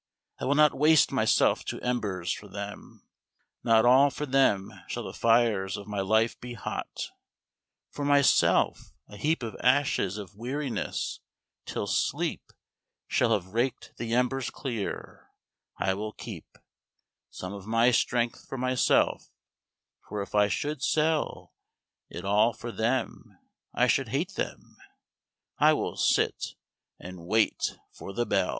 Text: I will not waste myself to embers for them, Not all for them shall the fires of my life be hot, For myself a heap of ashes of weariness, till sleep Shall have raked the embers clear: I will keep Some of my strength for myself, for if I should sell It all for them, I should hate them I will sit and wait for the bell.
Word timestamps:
I 0.39 0.45
will 0.45 0.55
not 0.55 0.75
waste 0.75 1.11
myself 1.11 1.63
to 1.65 1.79
embers 1.81 2.33
for 2.33 2.47
them, 2.47 3.05
Not 3.63 3.85
all 3.85 4.09
for 4.09 4.25
them 4.25 4.73
shall 4.87 5.03
the 5.03 5.13
fires 5.13 5.77
of 5.77 5.85
my 5.85 5.99
life 5.99 6.39
be 6.41 6.55
hot, 6.55 7.11
For 7.91 8.03
myself 8.03 8.93
a 9.07 9.15
heap 9.15 9.43
of 9.43 9.55
ashes 9.59 10.17
of 10.17 10.35
weariness, 10.35 11.19
till 11.67 11.85
sleep 11.85 12.51
Shall 13.07 13.31
have 13.31 13.53
raked 13.53 13.93
the 13.97 14.15
embers 14.15 14.49
clear: 14.49 15.29
I 15.77 15.93
will 15.93 16.13
keep 16.13 16.57
Some 17.29 17.53
of 17.53 17.67
my 17.67 17.91
strength 17.91 18.47
for 18.49 18.57
myself, 18.57 19.29
for 20.09 20.23
if 20.23 20.33
I 20.33 20.47
should 20.47 20.81
sell 20.81 21.53
It 22.09 22.25
all 22.25 22.53
for 22.53 22.71
them, 22.71 23.37
I 23.71 23.85
should 23.85 24.07
hate 24.07 24.33
them 24.33 24.77
I 25.59 25.73
will 25.73 25.95
sit 25.95 26.55
and 26.99 27.27
wait 27.27 27.77
for 27.91 28.11
the 28.13 28.25
bell. 28.25 28.49